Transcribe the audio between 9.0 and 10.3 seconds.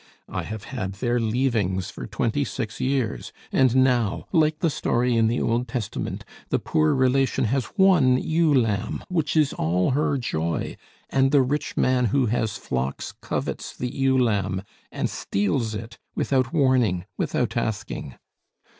which is all her